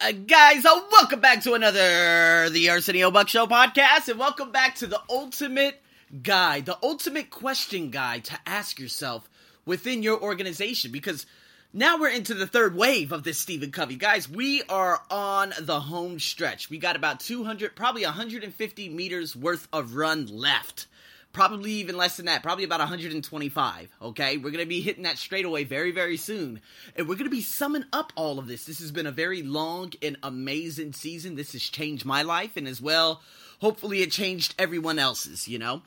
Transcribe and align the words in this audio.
Uh, 0.00 0.12
guys, 0.12 0.64
uh, 0.64 0.80
welcome 0.92 1.18
back 1.18 1.42
to 1.42 1.54
another 1.54 2.48
The 2.50 2.70
Arsenio 2.70 3.10
Buck 3.10 3.26
Show 3.26 3.48
podcast, 3.48 4.08
and 4.08 4.16
welcome 4.16 4.52
back 4.52 4.76
to 4.76 4.86
the 4.86 5.00
ultimate 5.10 5.82
guide, 6.22 6.66
the 6.66 6.78
ultimate 6.84 7.30
question 7.30 7.90
guide 7.90 8.22
to 8.26 8.38
ask 8.46 8.78
yourself 8.78 9.28
within 9.66 10.04
your 10.04 10.22
organization. 10.22 10.92
Because 10.92 11.26
now 11.72 11.98
we're 11.98 12.10
into 12.10 12.34
the 12.34 12.46
third 12.46 12.76
wave 12.76 13.10
of 13.10 13.24
this 13.24 13.40
Stephen 13.40 13.72
Covey. 13.72 13.96
Guys, 13.96 14.28
we 14.28 14.62
are 14.68 15.02
on 15.10 15.52
the 15.60 15.80
home 15.80 16.20
stretch. 16.20 16.70
We 16.70 16.78
got 16.78 16.94
about 16.94 17.18
200, 17.18 17.74
probably 17.74 18.04
150 18.04 18.88
meters 18.90 19.34
worth 19.34 19.66
of 19.72 19.96
run 19.96 20.26
left 20.26 20.86
probably 21.32 21.72
even 21.72 21.96
less 21.96 22.16
than 22.16 22.26
that, 22.26 22.42
probably 22.42 22.64
about 22.64 22.80
125. 22.80 23.90
Okay, 24.02 24.36
we're 24.36 24.50
gonna 24.50 24.66
be 24.66 24.80
hitting 24.80 25.04
that 25.04 25.18
straightaway 25.18 25.64
very, 25.64 25.90
very 25.90 26.16
soon, 26.16 26.60
and 26.96 27.08
we're 27.08 27.16
gonna 27.16 27.30
be 27.30 27.42
summing 27.42 27.84
up 27.92 28.12
all 28.16 28.38
of 28.38 28.46
this. 28.46 28.64
This 28.64 28.80
has 28.80 28.90
been 28.90 29.06
a 29.06 29.12
very 29.12 29.42
long 29.42 29.92
and 30.02 30.16
amazing 30.22 30.92
season. 30.92 31.36
This 31.36 31.52
has 31.52 31.62
changed 31.62 32.04
my 32.04 32.22
life, 32.22 32.56
and 32.56 32.66
as 32.66 32.80
well, 32.80 33.22
hopefully, 33.60 34.02
it 34.02 34.10
changed 34.10 34.54
everyone 34.58 34.98
else's. 34.98 35.48
You 35.48 35.58
know. 35.58 35.82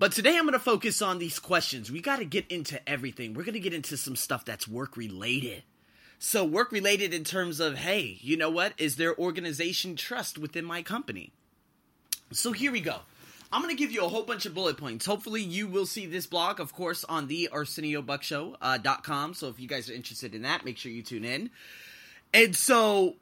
But 0.00 0.12
today 0.12 0.38
I'm 0.38 0.44
going 0.44 0.54
to 0.54 0.58
focus 0.58 1.02
on 1.02 1.18
these 1.18 1.38
questions. 1.38 1.92
We 1.92 2.00
got 2.00 2.20
to 2.20 2.24
get 2.24 2.46
into 2.50 2.80
everything. 2.88 3.34
We're 3.34 3.44
going 3.44 3.52
to 3.52 3.60
get 3.60 3.74
into 3.74 3.98
some 3.98 4.16
stuff 4.16 4.46
that's 4.46 4.66
work 4.66 4.96
related. 4.96 5.62
So, 6.18 6.42
work 6.42 6.72
related 6.72 7.12
in 7.12 7.22
terms 7.22 7.60
of, 7.60 7.76
hey, 7.76 8.18
you 8.22 8.38
know 8.38 8.48
what? 8.48 8.72
Is 8.78 8.96
there 8.96 9.14
organization 9.18 9.96
trust 9.96 10.38
within 10.38 10.64
my 10.64 10.82
company? 10.82 11.32
So, 12.32 12.52
here 12.52 12.72
we 12.72 12.80
go. 12.80 13.00
I'm 13.52 13.62
going 13.62 13.74
to 13.74 13.80
give 13.80 13.90
you 13.90 14.04
a 14.04 14.08
whole 14.08 14.22
bunch 14.22 14.46
of 14.46 14.54
bullet 14.54 14.76
points. 14.76 15.06
Hopefully, 15.06 15.42
you 15.42 15.66
will 15.66 15.86
see 15.86 16.06
this 16.06 16.26
blog, 16.26 16.60
of 16.60 16.72
course, 16.72 17.04
on 17.04 17.26
the 17.26 17.48
ArsenioBuckShow.com. 17.52 19.30
Uh, 19.30 19.34
so, 19.34 19.48
if 19.48 19.58
you 19.58 19.66
guys 19.66 19.90
are 19.90 19.94
interested 19.94 20.34
in 20.34 20.42
that, 20.42 20.64
make 20.64 20.78
sure 20.78 20.92
you 20.92 21.02
tune 21.02 21.24
in. 21.24 21.50
And 22.32 22.54
so, 22.54 23.16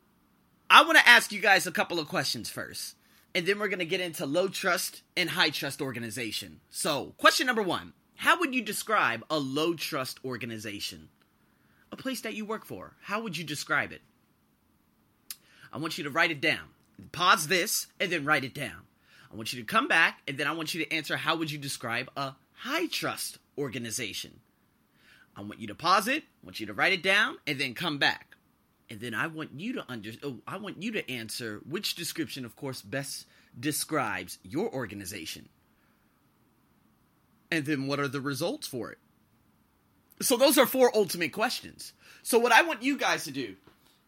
I 0.69 0.85
want 0.85 0.99
to 0.99 1.09
ask 1.09 1.33
you 1.33 1.41
guys 1.41 1.67
a 1.67 1.73
couple 1.73 1.99
of 1.99 2.09
questions 2.09 2.51
first. 2.51 2.95
And 3.35 3.47
then 3.47 3.59
we're 3.59 3.69
going 3.69 3.79
to 3.79 3.87
get 3.87 4.01
into 4.01 4.27
low 4.27 4.49
trust 4.49 5.03
and 5.17 5.31
high 5.31 5.51
trust 5.51 5.81
organization. 5.81 6.61
So, 6.71 7.15
question 7.17 7.47
number 7.47 7.63
one 7.63 7.95
How 8.17 8.39
would 8.39 8.55
you 8.55 8.61
describe 8.61 9.25
a 9.31 9.39
low 9.39 9.73
trust 9.75 10.21
organization? 10.25 11.09
A 11.91 11.97
place 11.97 12.21
that 12.21 12.35
you 12.35 12.45
work 12.45 12.67
for. 12.67 12.97
How 13.01 13.23
would 13.23 13.39
you 13.39 13.45
describe 13.45 13.93
it? 13.93 14.03
I 15.73 15.79
want 15.79 15.97
you 15.97 16.05
to 16.05 16.11
write 16.11 16.31
it 16.31 16.43
down. 16.43 16.69
Pause 17.13 17.49
this 17.49 17.87
and 17.99 18.13
then 18.13 18.27
write 18.27 18.45
it 18.45 18.53
down. 18.53 18.88
I 19.31 19.37
want 19.37 19.53
you 19.53 19.61
to 19.61 19.67
come 19.67 19.89
back 19.89 20.21
and 20.27 20.39
then 20.39 20.47
I 20.47 20.53
want 20.53 20.75
you 20.75 20.85
to 20.85 20.93
answer 20.93 21.17
how 21.17 21.37
would 21.37 21.51
you 21.51 21.59
describe 21.59 22.11
a 22.17 22.35
high 22.55 22.87
trust 22.87 23.39
organization? 23.57 24.41
I 25.37 25.43
want 25.43 25.61
you 25.61 25.69
to 25.69 25.75
pause 25.75 26.09
it, 26.09 26.23
I 26.23 26.47
want 26.47 26.61
you 26.61 26.67
to 26.67 26.75
write 26.75 26.93
it 26.93 27.03
down 27.03 27.37
and 27.47 27.61
then 27.61 27.75
come 27.75 27.99
back. 27.99 28.37
And 28.91 29.01
then 29.01 29.15
I 29.15 29.27
want 29.27 29.51
you 29.57 29.75
to 29.75 29.85
under 29.89 30.11
oh, 30.23 30.39
I 30.47 30.57
want 30.57 30.83
you 30.83 30.93
to 30.93 31.11
answer 31.11 31.61
which 31.69 31.95
description 31.95 32.45
of 32.45 32.57
course 32.57 32.81
best 32.81 33.27
describes 33.59 34.39
your 34.43 34.73
organization. 34.73 35.49
And 37.51 37.67
then 37.67 37.87
what 37.87 38.01
are 38.01 38.09
the 38.09 38.21
results 38.21 38.67
for 38.67 38.91
it? 38.91 38.99
So 40.21 40.37
those 40.37 40.59
are 40.59 40.67
four 40.67 40.91
ultimate 40.95 41.33
questions. 41.33 41.93
So 42.23 42.39
what 42.39 42.53
I 42.53 42.63
want 42.63 42.83
you 42.83 42.97
guys 42.97 43.25
to 43.25 43.31
do, 43.31 43.57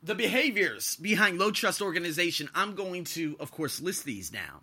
the 0.03 0.15
behaviors 0.15 0.97
behind 0.97 1.39
low 1.39 1.51
trust 1.51 1.83
organization, 1.83 2.49
I'm 2.55 2.75
going 2.75 3.05
to 3.05 3.37
of 3.39 3.51
course 3.51 3.83
list 3.83 4.05
these 4.05 4.33
now. 4.33 4.63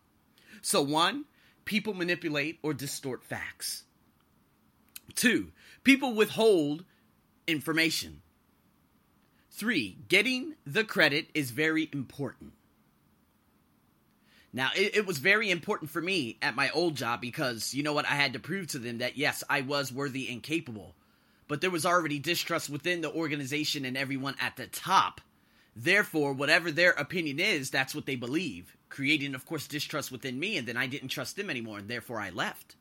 So, 0.68 0.82
one, 0.82 1.24
people 1.64 1.94
manipulate 1.94 2.60
or 2.62 2.74
distort 2.74 3.24
facts. 3.24 3.86
Two, 5.16 5.54
people 5.86 6.14
withhold 6.14 6.84
information. 7.48 8.22
Three, 9.50 9.98
getting 10.10 10.56
the 10.66 10.84
credit 10.84 11.30
is 11.34 11.52
very 11.52 11.88
important. 11.94 12.52
Now, 14.52 14.72
it, 14.76 14.98
it, 14.98 15.06
was 15.08 15.20
very 15.20 15.50
important 15.50 15.90
for 15.90 16.02
me 16.02 16.38
at 16.42 16.54
my 16.54 16.70
old 16.72 16.96
job 16.96 17.22
because, 17.22 17.74
you 17.74 17.82
know 17.82 17.94
what, 17.94 18.06
I 18.06 18.16
had 18.16 18.34
to 18.34 18.40
prove 18.40 18.68
to 18.68 18.80
them 18.80 18.98
that 18.98 19.16
yes, 19.18 19.46
I 19.50 19.62
was 19.62 19.94
worthy 19.94 20.30
and 20.30 20.44
capable. 20.44 20.96
But 21.48 21.62
there 21.62 21.72
was 21.72 21.86
already 21.86 22.20
distrust 22.20 22.70
within 22.70 23.00
the 23.00 23.14
organization 23.14 23.86
and 23.86 23.96
everyone 23.96 24.36
at 24.42 24.58
the 24.58 24.68
top. 24.68 25.22
Therefore, 25.78 26.34
whatever 26.34 26.72
their 26.72 26.92
opinion 26.92 27.40
is, 27.40 27.70
that's 27.70 27.96
what 27.96 28.06
they 28.06 28.18
believe 28.18 28.77
creating, 28.90 29.36
of 29.36 29.46
course, 29.46 29.68
distrust 29.68 30.12
within 30.12 30.40
me, 30.40 30.58
and 30.58 30.68
then 30.68 30.78
I 30.78 30.88
didn't 30.88 31.10
trust 31.10 31.36
them 31.36 31.50
anymore, 31.50 31.80
and 31.80 31.88
therefore 31.88 32.20
I 32.20 32.30
left. 32.30 32.76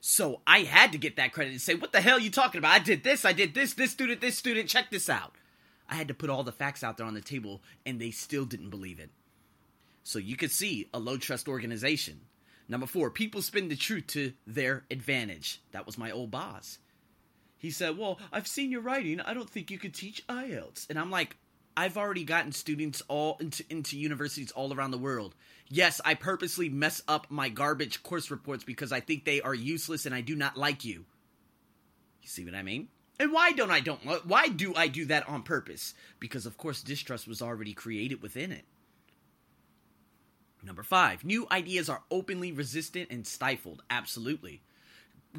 So 0.00 0.40
I 0.46 0.60
had 0.60 0.92
to 0.92 0.98
get 0.98 1.16
that 1.16 1.32
credit 1.32 1.50
and 1.50 1.60
say, 1.60 1.74
What 1.74 1.92
the 1.92 2.00
hell 2.00 2.18
are 2.18 2.20
you 2.20 2.30
talking 2.30 2.58
about? 2.58 2.72
I 2.72 2.78
did 2.78 3.02
this, 3.02 3.24
I 3.24 3.32
did 3.32 3.54
this, 3.54 3.74
this 3.74 3.90
student, 3.90 4.20
this 4.20 4.38
student, 4.38 4.68
check 4.68 4.90
this 4.90 5.08
out. 5.08 5.34
I 5.88 5.94
had 5.94 6.08
to 6.08 6.14
put 6.14 6.30
all 6.30 6.44
the 6.44 6.52
facts 6.52 6.84
out 6.84 6.96
there 6.96 7.06
on 7.06 7.14
the 7.14 7.20
table, 7.20 7.62
and 7.84 8.00
they 8.00 8.10
still 8.10 8.44
didn't 8.44 8.70
believe 8.70 9.00
it. 9.00 9.10
So 10.04 10.18
you 10.18 10.36
could 10.36 10.52
see 10.52 10.88
a 10.94 10.98
low 10.98 11.16
trust 11.16 11.48
organization. 11.48 12.20
Number 12.68 12.86
four, 12.86 13.10
people 13.10 13.42
spin 13.42 13.68
the 13.68 13.76
truth 13.76 14.06
to 14.08 14.34
their 14.46 14.84
advantage. 14.90 15.62
That 15.72 15.86
was 15.86 15.96
my 15.96 16.10
old 16.10 16.30
boss. 16.30 16.78
He 17.56 17.70
said, 17.70 17.98
Well, 17.98 18.18
I've 18.30 18.46
seen 18.46 18.70
your 18.70 18.82
writing. 18.82 19.20
I 19.20 19.34
don't 19.34 19.50
think 19.50 19.70
you 19.70 19.78
could 19.78 19.94
teach 19.94 20.26
IELTS. 20.28 20.88
And 20.88 20.98
I'm 20.98 21.10
like, 21.10 21.36
I've 21.78 21.96
already 21.96 22.24
gotten 22.24 22.50
students 22.50 23.04
all 23.06 23.36
into, 23.38 23.62
into 23.70 23.96
universities 23.96 24.50
all 24.50 24.74
around 24.74 24.90
the 24.90 24.98
world. 24.98 25.36
Yes, 25.68 26.00
I 26.04 26.14
purposely 26.14 26.68
mess 26.68 27.04
up 27.06 27.28
my 27.30 27.50
garbage 27.50 28.02
course 28.02 28.32
reports 28.32 28.64
because 28.64 28.90
I 28.90 28.98
think 28.98 29.24
they 29.24 29.40
are 29.40 29.54
useless 29.54 30.04
and 30.04 30.12
I 30.12 30.20
do 30.20 30.34
not 30.34 30.56
like 30.56 30.84
you. 30.84 31.04
You 32.20 32.28
see 32.28 32.44
what 32.44 32.56
I 32.56 32.64
mean? 32.64 32.88
And 33.20 33.32
why 33.32 33.52
don't 33.52 33.70
I 33.70 33.78
don't 33.78 34.00
why 34.26 34.48
do 34.48 34.74
I 34.74 34.88
do 34.88 35.04
that 35.04 35.28
on 35.28 35.44
purpose? 35.44 35.94
Because 36.18 36.46
of 36.46 36.58
course 36.58 36.82
distrust 36.82 37.28
was 37.28 37.40
already 37.40 37.74
created 37.74 38.22
within 38.22 38.50
it. 38.50 38.64
Number 40.64 40.82
5, 40.82 41.24
new 41.24 41.46
ideas 41.48 41.88
are 41.88 42.02
openly 42.10 42.50
resistant 42.50 43.08
and 43.12 43.24
stifled. 43.24 43.84
Absolutely. 43.88 44.62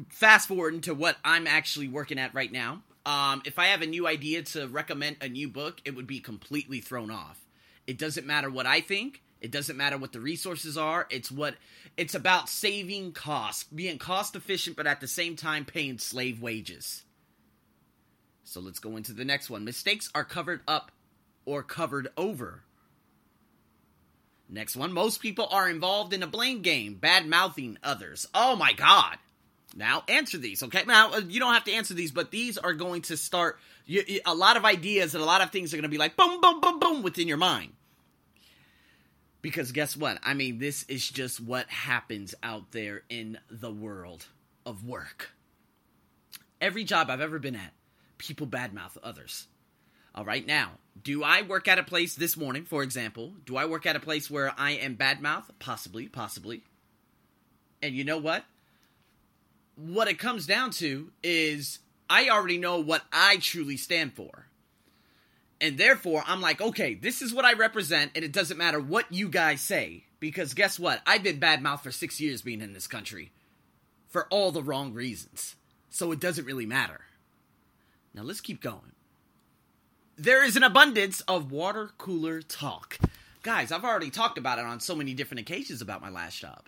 Fast 0.08 0.48
forward 0.48 0.82
to 0.84 0.94
what 0.94 1.16
I'm 1.24 1.46
actually 1.46 1.88
working 1.88 2.18
at 2.18 2.34
right 2.34 2.50
now. 2.50 2.82
Um, 3.06 3.42
if 3.44 3.58
I 3.58 3.66
have 3.66 3.82
a 3.82 3.86
new 3.86 4.06
idea 4.06 4.42
to 4.42 4.68
recommend 4.68 5.16
a 5.20 5.28
new 5.28 5.48
book, 5.48 5.80
it 5.84 5.94
would 5.94 6.06
be 6.06 6.20
completely 6.20 6.80
thrown 6.80 7.10
off. 7.10 7.44
It 7.86 7.98
doesn't 7.98 8.26
matter 8.26 8.50
what 8.50 8.66
I 8.66 8.80
think. 8.80 9.22
It 9.40 9.50
doesn't 9.50 9.76
matter 9.76 9.96
what 9.96 10.12
the 10.12 10.20
resources 10.20 10.76
are. 10.76 11.06
It's 11.10 11.30
what 11.30 11.54
it's 11.96 12.14
about 12.14 12.48
saving 12.48 13.12
costs, 13.12 13.64
being 13.64 13.98
cost 13.98 14.36
efficient, 14.36 14.76
but 14.76 14.86
at 14.86 15.00
the 15.00 15.08
same 15.08 15.34
time 15.34 15.64
paying 15.64 15.98
slave 15.98 16.42
wages. 16.42 17.04
So 18.44 18.60
let's 18.60 18.80
go 18.80 18.96
into 18.96 19.12
the 19.12 19.24
next 19.24 19.48
one. 19.48 19.64
Mistakes 19.64 20.10
are 20.14 20.24
covered 20.24 20.60
up 20.68 20.92
or 21.46 21.62
covered 21.62 22.08
over. 22.16 22.64
Next 24.48 24.76
one. 24.76 24.92
Most 24.92 25.22
people 25.22 25.48
are 25.50 25.70
involved 25.70 26.12
in 26.12 26.22
a 26.22 26.26
blame 26.26 26.60
game, 26.60 26.94
bad 26.94 27.26
mouthing 27.26 27.78
others. 27.82 28.26
Oh 28.34 28.56
my 28.56 28.72
god. 28.72 29.16
Now 29.76 30.02
answer 30.08 30.38
these, 30.38 30.62
okay? 30.64 30.82
Now 30.86 31.12
uh, 31.12 31.20
you 31.20 31.38
don't 31.38 31.54
have 31.54 31.64
to 31.64 31.72
answer 31.72 31.94
these, 31.94 32.10
but 32.10 32.30
these 32.30 32.58
are 32.58 32.72
going 32.72 33.02
to 33.02 33.16
start 33.16 33.58
you, 33.86 34.20
a 34.26 34.34
lot 34.34 34.56
of 34.56 34.64
ideas 34.64 35.14
and 35.14 35.22
a 35.22 35.26
lot 35.26 35.42
of 35.42 35.50
things 35.50 35.72
are 35.72 35.76
going 35.76 35.84
to 35.84 35.88
be 35.88 35.98
like 35.98 36.16
boom, 36.16 36.40
boom, 36.40 36.60
boom, 36.60 36.78
boom 36.78 37.02
within 37.02 37.28
your 37.28 37.36
mind. 37.36 37.72
Because 39.42 39.72
guess 39.72 39.96
what? 39.96 40.18
I 40.22 40.34
mean, 40.34 40.58
this 40.58 40.82
is 40.84 41.08
just 41.08 41.40
what 41.40 41.68
happens 41.70 42.34
out 42.42 42.72
there 42.72 43.02
in 43.08 43.38
the 43.50 43.70
world 43.70 44.26
of 44.66 44.84
work. 44.84 45.30
Every 46.60 46.84
job 46.84 47.08
I've 47.08 47.22
ever 47.22 47.38
been 47.38 47.56
at, 47.56 47.72
people 48.18 48.46
badmouth 48.46 48.98
others. 49.02 49.46
All 50.14 50.24
right, 50.24 50.46
now, 50.46 50.72
do 51.02 51.22
I 51.22 51.42
work 51.42 51.68
at 51.68 51.78
a 51.78 51.84
place 51.84 52.14
this 52.14 52.36
morning, 52.36 52.64
for 52.64 52.82
example? 52.82 53.32
Do 53.46 53.56
I 53.56 53.64
work 53.64 53.86
at 53.86 53.96
a 53.96 54.00
place 54.00 54.30
where 54.30 54.52
I 54.58 54.72
am 54.72 54.96
badmouth? 54.96 55.44
Possibly, 55.58 56.08
possibly. 56.08 56.64
And 57.82 57.94
you 57.94 58.04
know 58.04 58.18
what? 58.18 58.44
What 59.80 60.08
it 60.08 60.18
comes 60.18 60.46
down 60.46 60.70
to 60.72 61.10
is 61.22 61.78
I 62.08 62.28
already 62.28 62.58
know 62.58 62.80
what 62.80 63.02
I 63.12 63.38
truly 63.38 63.76
stand 63.76 64.14
for. 64.14 64.46
And 65.60 65.76
therefore, 65.76 66.22
I'm 66.26 66.40
like, 66.40 66.60
okay, 66.60 66.94
this 66.94 67.22
is 67.22 67.34
what 67.34 67.44
I 67.44 67.52
represent, 67.52 68.12
and 68.14 68.24
it 68.24 68.32
doesn't 68.32 68.56
matter 68.56 68.80
what 68.80 69.12
you 69.12 69.28
guys 69.28 69.60
say. 69.60 70.04
Because 70.18 70.54
guess 70.54 70.78
what? 70.78 71.00
I've 71.06 71.22
been 71.22 71.38
bad 71.38 71.62
mouth 71.62 71.82
for 71.82 71.90
six 71.90 72.20
years 72.20 72.42
being 72.42 72.60
in 72.60 72.72
this 72.72 72.86
country 72.86 73.32
for 74.08 74.26
all 74.28 74.52
the 74.52 74.62
wrong 74.62 74.92
reasons. 74.92 75.56
So 75.88 76.12
it 76.12 76.20
doesn't 76.20 76.44
really 76.44 76.66
matter. 76.66 77.00
Now 78.14 78.22
let's 78.22 78.40
keep 78.40 78.60
going. 78.60 78.92
There 80.16 80.44
is 80.44 80.56
an 80.56 80.62
abundance 80.62 81.22
of 81.22 81.50
water 81.50 81.90
cooler 81.96 82.42
talk. 82.42 82.98
Guys, 83.42 83.72
I've 83.72 83.84
already 83.84 84.10
talked 84.10 84.36
about 84.36 84.58
it 84.58 84.66
on 84.66 84.80
so 84.80 84.94
many 84.94 85.14
different 85.14 85.40
occasions 85.40 85.80
about 85.80 86.02
my 86.02 86.10
last 86.10 86.38
job. 86.38 86.64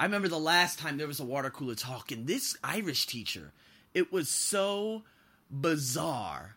I 0.00 0.04
remember 0.04 0.26
the 0.26 0.38
last 0.38 0.80
time 0.80 0.96
there 0.96 1.06
was 1.06 1.20
a 1.20 1.24
water 1.24 1.50
cooler 1.50 1.76
talk, 1.76 2.10
and 2.10 2.26
this 2.26 2.56
Irish 2.64 3.06
teacher, 3.06 3.52
it 3.94 4.12
was 4.12 4.28
so 4.28 5.02
bizarre. 5.50 6.56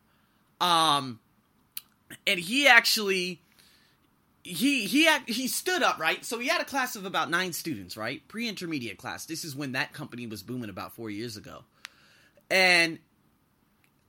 Um, 0.59 1.19
and 2.25 2.39
he 2.39 2.67
actually 2.67 3.41
he 4.43 4.85
he 4.85 5.07
he 5.27 5.47
stood 5.47 5.81
up 5.81 5.99
right 5.99 6.25
so 6.25 6.37
he 6.37 6.49
had 6.49 6.59
a 6.59 6.65
class 6.65 6.97
of 6.97 7.05
about 7.05 7.29
nine 7.29 7.53
students 7.53 7.95
right 7.95 8.27
pre-intermediate 8.27 8.97
class 8.97 9.25
this 9.25 9.45
is 9.45 9.55
when 9.55 9.71
that 9.71 9.93
company 9.93 10.27
was 10.27 10.43
booming 10.43 10.69
about 10.69 10.93
four 10.93 11.09
years 11.09 11.37
ago 11.37 11.63
and 12.51 12.99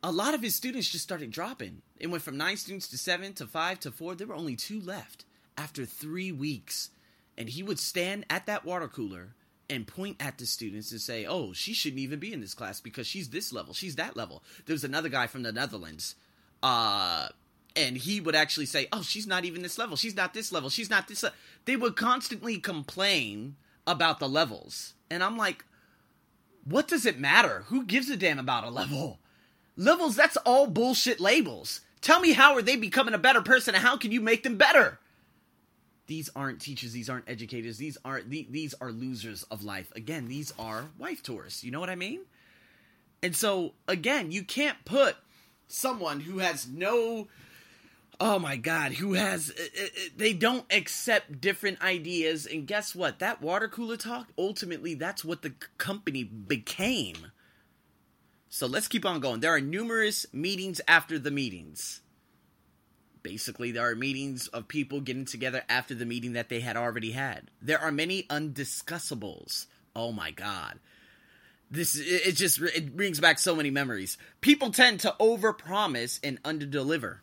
a 0.04 0.12
lot 0.12 0.34
of 0.34 0.42
his 0.42 0.54
students 0.54 0.90
just 0.90 1.02
started 1.02 1.30
dropping. 1.30 1.80
It 1.98 2.08
went 2.08 2.22
from 2.22 2.36
nine 2.36 2.58
students 2.58 2.88
to 2.88 2.98
seven 2.98 3.32
to 3.34 3.46
five 3.46 3.80
to 3.80 3.90
four. 3.90 4.14
There 4.14 4.26
were 4.26 4.34
only 4.34 4.54
two 4.54 4.78
left 4.78 5.24
after 5.56 5.86
three 5.86 6.30
weeks. 6.30 6.90
And 7.36 7.48
he 7.48 7.62
would 7.62 7.78
stand 7.78 8.24
at 8.30 8.46
that 8.46 8.64
water 8.64 8.88
cooler 8.88 9.34
and 9.68 9.86
point 9.86 10.16
at 10.20 10.38
the 10.38 10.46
students 10.46 10.92
and 10.92 11.00
say, 11.00 11.26
"Oh, 11.26 11.52
she 11.52 11.72
shouldn't 11.72 12.00
even 12.00 12.18
be 12.18 12.32
in 12.32 12.40
this 12.40 12.54
class 12.54 12.80
because 12.80 13.06
she's 13.06 13.30
this 13.30 13.52
level, 13.52 13.74
she's 13.74 13.96
that 13.96 14.16
level." 14.16 14.42
There 14.66 14.74
was 14.74 14.84
another 14.84 15.08
guy 15.08 15.26
from 15.26 15.42
the 15.42 15.52
Netherlands, 15.52 16.14
uh, 16.62 17.28
and 17.74 17.96
he 17.96 18.20
would 18.20 18.34
actually 18.34 18.66
say, 18.66 18.88
"Oh, 18.92 19.02
she's 19.02 19.26
not 19.26 19.44
even 19.44 19.62
this 19.62 19.78
level, 19.78 19.96
she's 19.96 20.14
not 20.14 20.34
this 20.34 20.52
level, 20.52 20.70
she's 20.70 20.90
not 20.90 21.08
this." 21.08 21.22
Le-. 21.22 21.32
They 21.64 21.76
would 21.76 21.96
constantly 21.96 22.58
complain 22.58 23.56
about 23.86 24.20
the 24.20 24.28
levels, 24.28 24.94
and 25.10 25.22
I'm 25.24 25.36
like, 25.36 25.64
"What 26.64 26.86
does 26.86 27.06
it 27.06 27.18
matter? 27.18 27.64
Who 27.66 27.84
gives 27.84 28.10
a 28.10 28.16
damn 28.16 28.38
about 28.38 28.64
a 28.64 28.70
level? 28.70 29.18
Levels, 29.76 30.14
that's 30.14 30.36
all 30.38 30.66
bullshit 30.66 31.20
labels. 31.20 31.80
Tell 32.00 32.20
me 32.20 32.32
how 32.32 32.54
are 32.54 32.62
they 32.62 32.76
becoming 32.76 33.14
a 33.14 33.18
better 33.18 33.42
person, 33.42 33.74
and 33.74 33.82
how 33.82 33.96
can 33.96 34.12
you 34.12 34.20
make 34.20 34.42
them 34.42 34.56
better?" 34.56 35.00
These 36.06 36.30
aren't 36.36 36.60
teachers 36.60 36.92
these 36.92 37.08
aren't 37.08 37.28
educators 37.28 37.78
these 37.78 37.96
aren't 38.04 38.28
these 38.30 38.74
are 38.80 38.92
losers 38.92 39.42
of 39.44 39.64
life. 39.64 39.92
Again 39.96 40.28
these 40.28 40.52
are 40.58 40.86
wife 40.98 41.22
tourists 41.22 41.64
you 41.64 41.70
know 41.70 41.80
what 41.80 41.90
i 41.90 41.94
mean? 41.94 42.20
And 43.22 43.34
so 43.34 43.72
again 43.88 44.30
you 44.30 44.44
can't 44.44 44.84
put 44.84 45.16
someone 45.68 46.20
who 46.20 46.38
has 46.38 46.68
no 46.68 47.28
oh 48.20 48.38
my 48.38 48.56
god 48.56 48.92
who 48.92 49.14
has 49.14 49.50
uh, 49.50 49.62
uh, 49.62 49.84
uh, 49.84 50.08
they 50.16 50.32
don't 50.32 50.70
accept 50.72 51.40
different 51.40 51.82
ideas 51.82 52.46
and 52.46 52.66
guess 52.66 52.94
what? 52.94 53.18
That 53.18 53.40
water 53.40 53.68
cooler 53.68 53.96
talk 53.96 54.28
ultimately 54.36 54.94
that's 54.94 55.24
what 55.24 55.42
the 55.42 55.54
company 55.78 56.22
became. 56.22 57.32
So 58.50 58.68
let's 58.68 58.86
keep 58.86 59.04
on 59.04 59.18
going. 59.18 59.40
There 59.40 59.52
are 59.52 59.60
numerous 59.60 60.26
meetings 60.32 60.80
after 60.86 61.18
the 61.18 61.32
meetings 61.32 62.02
Basically, 63.24 63.72
there 63.72 63.88
are 63.88 63.96
meetings 63.96 64.48
of 64.48 64.68
people 64.68 65.00
getting 65.00 65.24
together 65.24 65.64
after 65.66 65.94
the 65.94 66.04
meeting 66.04 66.34
that 66.34 66.50
they 66.50 66.60
had 66.60 66.76
already 66.76 67.12
had. 67.12 67.50
There 67.60 67.80
are 67.80 67.90
many 67.90 68.24
undiscussables. 68.24 69.64
Oh 69.96 70.12
my 70.12 70.30
god. 70.30 70.78
This 71.70 71.96
it 71.96 72.32
just 72.32 72.60
it 72.60 72.94
brings 72.94 73.20
back 73.20 73.38
so 73.38 73.56
many 73.56 73.70
memories. 73.70 74.18
People 74.42 74.70
tend 74.70 75.00
to 75.00 75.16
overpromise 75.18 76.20
and 76.22 76.40
underdeliver. 76.42 77.20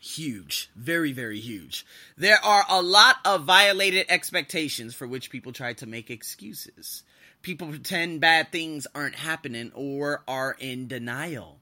Huge, 0.00 0.70
very 0.76 1.10
very 1.10 1.40
huge. 1.40 1.84
There 2.16 2.42
are 2.42 2.64
a 2.68 2.80
lot 2.80 3.16
of 3.24 3.42
violated 3.42 4.06
expectations 4.08 4.94
for 4.94 5.08
which 5.08 5.28
people 5.30 5.52
try 5.52 5.72
to 5.72 5.86
make 5.86 6.08
excuses. 6.08 7.02
People 7.42 7.66
pretend 7.66 8.20
bad 8.20 8.52
things 8.52 8.86
aren't 8.94 9.16
happening 9.16 9.72
or 9.74 10.22
are 10.28 10.56
in 10.60 10.86
denial 10.86 11.58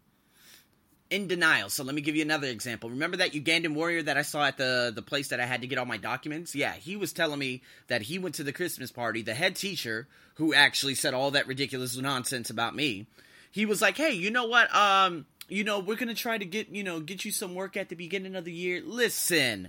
in 1.12 1.28
denial. 1.28 1.68
So 1.68 1.84
let 1.84 1.94
me 1.94 2.00
give 2.00 2.16
you 2.16 2.22
another 2.22 2.48
example. 2.48 2.88
Remember 2.88 3.18
that 3.18 3.32
Ugandan 3.32 3.74
warrior 3.74 4.02
that 4.02 4.16
I 4.16 4.22
saw 4.22 4.46
at 4.46 4.56
the 4.56 4.90
the 4.94 5.02
place 5.02 5.28
that 5.28 5.40
I 5.40 5.46
had 5.46 5.60
to 5.60 5.66
get 5.66 5.78
all 5.78 5.84
my 5.84 5.98
documents? 5.98 6.54
Yeah, 6.54 6.72
he 6.72 6.96
was 6.96 7.12
telling 7.12 7.38
me 7.38 7.62
that 7.88 8.02
he 8.02 8.18
went 8.18 8.34
to 8.36 8.42
the 8.42 8.52
Christmas 8.52 8.90
party. 8.90 9.20
The 9.20 9.34
head 9.34 9.54
teacher, 9.54 10.08
who 10.36 10.54
actually 10.54 10.94
said 10.94 11.12
all 11.12 11.30
that 11.32 11.46
ridiculous 11.46 11.96
nonsense 11.96 12.48
about 12.48 12.74
me, 12.74 13.06
he 13.50 13.66
was 13.66 13.82
like, 13.82 13.98
"Hey, 13.98 14.12
you 14.12 14.30
know 14.30 14.46
what? 14.46 14.74
Um, 14.74 15.26
you 15.48 15.64
know, 15.64 15.78
we're 15.78 15.96
gonna 15.96 16.14
try 16.14 16.38
to 16.38 16.46
get 16.46 16.70
you 16.70 16.82
know 16.82 17.00
get 17.00 17.26
you 17.26 17.30
some 17.30 17.54
work 17.54 17.76
at 17.76 17.90
the 17.90 17.94
beginning 17.94 18.34
of 18.34 18.44
the 18.44 18.52
year. 18.52 18.82
Listen." 18.84 19.68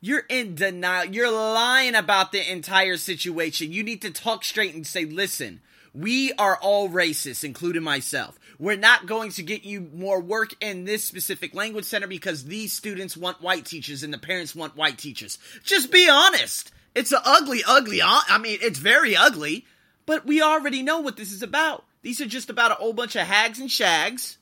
You're 0.00 0.26
in 0.28 0.54
denial. 0.54 1.06
You're 1.06 1.30
lying 1.30 1.94
about 1.94 2.30
the 2.30 2.52
entire 2.52 2.98
situation. 2.98 3.72
You 3.72 3.82
need 3.82 4.02
to 4.02 4.10
talk 4.10 4.44
straight 4.44 4.74
and 4.74 4.86
say, 4.86 5.06
listen, 5.06 5.62
we 5.94 6.32
are 6.32 6.56
all 6.60 6.88
racist, 6.88 7.44
including 7.44 7.84
myself. 7.84 8.38
We're 8.58 8.76
not 8.76 9.06
going 9.06 9.30
to 9.32 9.42
get 9.42 9.64
you 9.64 9.88
more 9.94 10.20
work 10.20 10.54
in 10.60 10.84
this 10.84 11.04
specific 11.04 11.54
language 11.54 11.84
center 11.84 12.08
because 12.08 12.44
these 12.44 12.72
students 12.72 13.16
want 13.16 13.40
white 13.40 13.64
teachers 13.64 14.02
and 14.02 14.12
the 14.12 14.18
parents 14.18 14.54
want 14.54 14.76
white 14.76 14.98
teachers. 14.98 15.38
Just 15.62 15.92
be 15.92 16.08
honest. 16.08 16.72
It's 16.94 17.12
an 17.12 17.20
ugly, 17.24 17.62
ugly, 17.66 18.00
uh, 18.00 18.20
I 18.28 18.38
mean, 18.38 18.58
it's 18.62 18.78
very 18.78 19.16
ugly, 19.16 19.66
but 20.06 20.26
we 20.26 20.42
already 20.42 20.82
know 20.82 21.00
what 21.00 21.16
this 21.16 21.32
is 21.32 21.42
about. 21.42 21.84
These 22.02 22.20
are 22.20 22.26
just 22.26 22.50
about 22.50 22.70
a 22.70 22.74
whole 22.74 22.92
bunch 22.92 23.16
of 23.16 23.26
hags 23.26 23.58
and 23.58 23.70
shags. 23.70 24.38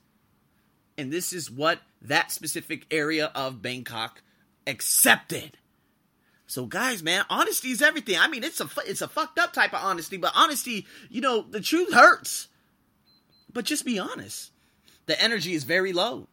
And 0.99 1.11
this 1.11 1.33
is 1.33 1.51
what 1.51 1.81
that 2.03 2.31
specific 2.31 2.87
area 2.91 3.31
of 3.35 3.63
Bangkok 3.63 4.23
accepted. 4.67 5.57
So 6.53 6.67
guys, 6.67 7.03
man, 7.03 7.25
honesty 7.31 7.71
is 7.71 7.81
everything. 7.81 8.19
I 8.19 8.29
mean, 8.29 8.45
it's 8.45 8.61
a 8.61 8.69
it's 8.85 9.01
a 9.01 9.09
fucked 9.09 9.39
up 9.39 9.55
type 9.55 9.73
of 9.73 9.83
honesty, 9.83 10.19
but 10.19 10.35
honesty, 10.37 10.87
you 11.09 11.23
know, 11.23 11.41
the 11.41 11.63
truth 11.63 11.95
hurts. 11.95 12.49
But 13.51 13.65
just 13.65 13.87
be 13.87 13.99
honest. 13.99 14.51
The 15.07 15.19
energy 15.19 15.55
is 15.55 15.65
very 15.65 15.95
low 15.95 16.29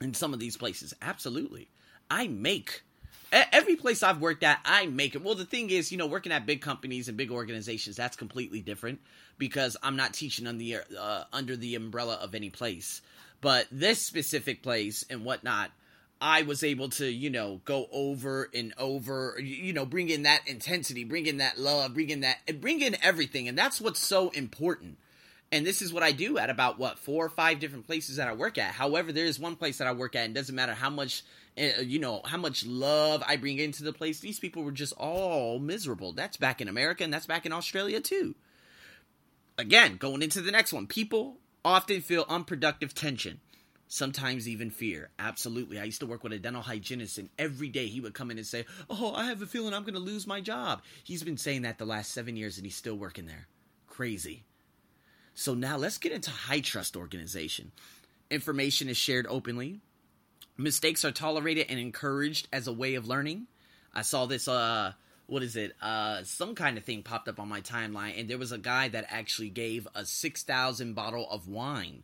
in 0.00 0.14
some 0.14 0.34
of 0.34 0.40
these 0.40 0.56
places. 0.56 0.94
Absolutely. 1.00 1.68
I 2.10 2.26
make 2.26 2.82
every 3.30 3.76
place 3.76 4.02
I've 4.02 4.20
worked 4.20 4.42
at, 4.42 4.58
I 4.64 4.86
make 4.86 5.14
it. 5.14 5.22
Well, 5.22 5.36
the 5.36 5.44
thing 5.44 5.70
is, 5.70 5.92
you 5.92 5.98
know, 5.98 6.08
working 6.08 6.32
at 6.32 6.44
big 6.44 6.60
companies 6.60 7.06
and 7.06 7.16
big 7.16 7.30
organizations, 7.30 7.94
that's 7.94 8.16
completely 8.16 8.62
different 8.62 8.98
because 9.38 9.76
I'm 9.80 9.94
not 9.94 10.12
teaching 10.12 10.48
on 10.48 10.58
the 10.58 10.78
uh, 10.98 11.22
under 11.32 11.56
the 11.56 11.76
umbrella 11.76 12.14
of 12.14 12.34
any 12.34 12.50
place. 12.50 13.00
But 13.40 13.68
this 13.70 14.02
specific 14.02 14.64
place 14.64 15.04
and 15.08 15.24
whatnot, 15.24 15.70
I 16.20 16.42
was 16.42 16.62
able 16.64 16.88
to, 16.90 17.06
you 17.06 17.28
know, 17.30 17.60
go 17.64 17.88
over 17.92 18.48
and 18.54 18.72
over, 18.78 19.38
you 19.40 19.72
know, 19.72 19.84
bring 19.84 20.08
in 20.08 20.22
that 20.22 20.42
intensity, 20.46 21.04
bring 21.04 21.26
in 21.26 21.38
that 21.38 21.58
love, 21.58 21.94
bring 21.94 22.10
in 22.10 22.20
that, 22.20 22.60
bring 22.60 22.80
in 22.80 22.96
everything, 23.02 23.48
and 23.48 23.56
that's 23.56 23.80
what's 23.80 24.00
so 24.00 24.30
important 24.30 24.98
and 25.52 25.64
this 25.64 25.80
is 25.80 25.92
what 25.92 26.02
I 26.02 26.12
do 26.12 26.38
at 26.38 26.50
about 26.50 26.78
what 26.78 26.98
four 26.98 27.24
or 27.24 27.28
five 27.28 27.60
different 27.60 27.86
places 27.86 28.16
that 28.16 28.28
I 28.28 28.32
work 28.32 28.58
at. 28.58 28.72
However, 28.72 29.12
there 29.12 29.26
is 29.26 29.38
one 29.38 29.56
place 29.56 29.78
that 29.78 29.86
I 29.86 29.92
work 29.92 30.16
at, 30.16 30.24
and 30.24 30.34
doesn't 30.34 30.54
matter 30.54 30.74
how 30.74 30.90
much 30.90 31.22
uh, 31.58 31.80
you 31.80 31.98
know 31.98 32.20
how 32.24 32.36
much 32.36 32.66
love 32.66 33.22
I 33.26 33.36
bring 33.36 33.58
into 33.58 33.84
the 33.84 33.92
place. 33.92 34.20
These 34.20 34.40
people 34.40 34.64
were 34.64 34.72
just 34.72 34.92
all 34.94 35.58
miserable. 35.58 36.12
That's 36.12 36.36
back 36.36 36.60
in 36.60 36.68
America, 36.68 37.04
and 37.04 37.12
that's 37.12 37.26
back 37.26 37.46
in 37.46 37.52
Australia 37.52 38.00
too. 38.00 38.34
Again, 39.58 39.96
going 39.96 40.22
into 40.22 40.42
the 40.42 40.50
next 40.50 40.72
one, 40.72 40.86
people 40.86 41.38
often 41.64 42.00
feel 42.00 42.26
unproductive 42.28 42.94
tension. 42.94 43.40
Sometimes 43.88 44.48
even 44.48 44.70
fear. 44.70 45.10
Absolutely. 45.18 45.78
I 45.78 45.84
used 45.84 46.00
to 46.00 46.06
work 46.06 46.24
with 46.24 46.32
a 46.32 46.38
dental 46.38 46.62
hygienist, 46.62 47.18
and 47.18 47.28
every 47.38 47.68
day 47.68 47.86
he 47.86 48.00
would 48.00 48.14
come 48.14 48.30
in 48.30 48.38
and 48.38 48.46
say, 48.46 48.66
Oh, 48.90 49.14
I 49.14 49.26
have 49.26 49.42
a 49.42 49.46
feeling 49.46 49.72
I'm 49.72 49.82
going 49.82 49.94
to 49.94 50.00
lose 50.00 50.26
my 50.26 50.40
job. 50.40 50.82
He's 51.04 51.22
been 51.22 51.36
saying 51.36 51.62
that 51.62 51.78
the 51.78 51.84
last 51.84 52.12
seven 52.12 52.36
years, 52.36 52.56
and 52.56 52.66
he's 52.66 52.74
still 52.76 52.96
working 52.96 53.26
there. 53.26 53.46
Crazy. 53.86 54.44
So 55.34 55.54
now 55.54 55.76
let's 55.76 55.98
get 55.98 56.12
into 56.12 56.30
high 56.30 56.60
trust 56.60 56.96
organization. 56.96 57.70
Information 58.30 58.88
is 58.88 58.96
shared 58.96 59.26
openly. 59.28 59.80
Mistakes 60.56 61.04
are 61.04 61.12
tolerated 61.12 61.66
and 61.68 61.78
encouraged 61.78 62.48
as 62.52 62.66
a 62.66 62.72
way 62.72 62.94
of 62.94 63.06
learning. 63.06 63.46
I 63.94 64.02
saw 64.02 64.26
this 64.26 64.48
uh 64.48 64.92
what 65.26 65.42
is 65.42 65.54
it? 65.54 65.76
Uh 65.80 66.22
some 66.24 66.54
kind 66.54 66.78
of 66.78 66.84
thing 66.84 67.02
popped 67.02 67.28
up 67.28 67.38
on 67.38 67.48
my 67.48 67.60
timeline 67.60 68.18
and 68.18 68.28
there 68.28 68.38
was 68.38 68.52
a 68.52 68.58
guy 68.58 68.88
that 68.88 69.06
actually 69.10 69.50
gave 69.50 69.86
a 69.94 70.06
6000 70.06 70.94
bottle 70.94 71.28
of 71.30 71.48
wine 71.48 72.02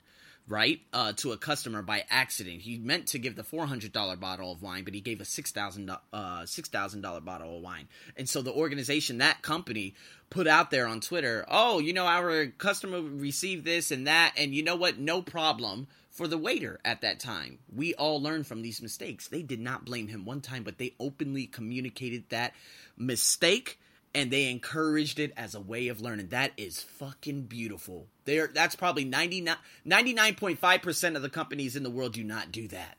right 0.48 0.80
uh, 0.92 1.12
to 1.14 1.32
a 1.32 1.36
customer 1.36 1.82
by 1.82 2.04
accident. 2.10 2.62
He 2.62 2.78
meant 2.78 3.06
to 3.08 3.18
give 3.18 3.36
the 3.36 3.42
$400 3.42 4.20
bottle 4.20 4.52
of 4.52 4.62
wine 4.62 4.84
but 4.84 4.94
he 4.94 5.00
gave 5.00 5.20
a 5.20 5.24
6000 5.24 5.90
uh, 5.90 5.96
$6000 6.12 7.24
bottle 7.24 7.56
of 7.56 7.62
wine. 7.62 7.88
And 8.16 8.28
so 8.28 8.42
the 8.42 8.52
organization 8.52 9.18
that 9.18 9.42
company 9.42 9.94
put 10.30 10.46
out 10.46 10.70
there 10.70 10.86
on 10.86 10.98
twitter 10.98 11.44
oh 11.48 11.78
you 11.78 11.92
know 11.92 12.06
our 12.06 12.46
customer 12.46 13.02
received 13.02 13.66
this 13.66 13.90
and 13.90 14.06
that 14.06 14.32
and 14.36 14.54
you 14.54 14.62
know 14.62 14.76
what? 14.76 14.98
No 14.98 15.22
problem 15.22 15.86
for 16.10 16.26
the 16.26 16.38
waiter 16.38 16.78
at 16.84 17.00
that 17.00 17.20
time. 17.20 17.58
We 17.74 17.94
all 17.94 18.20
learned 18.20 18.46
from 18.46 18.62
these 18.62 18.82
mistakes. 18.82 19.28
They 19.28 19.42
did 19.42 19.60
not 19.60 19.84
blame 19.84 20.08
him 20.08 20.24
one 20.24 20.40
time 20.40 20.64
but 20.64 20.78
they 20.78 20.94
openly 20.98 21.46
communicated 21.46 22.24
that 22.30 22.54
mistake 22.96 23.78
and 24.14 24.30
they 24.30 24.50
encouraged 24.50 25.18
it 25.18 25.32
as 25.36 25.54
a 25.54 25.60
way 25.60 25.88
of 25.88 26.00
learning. 26.00 26.28
That 26.28 26.52
is 26.56 26.82
fucking 26.82 27.42
beautiful. 27.42 28.06
There 28.24 28.48
that's 28.48 28.76
probably 28.76 29.04
99.5% 29.04 31.16
of 31.16 31.22
the 31.22 31.30
companies 31.30 31.76
in 31.76 31.82
the 31.82 31.90
world 31.90 32.12
do 32.12 32.24
not 32.24 32.52
do 32.52 32.68
that. 32.68 32.96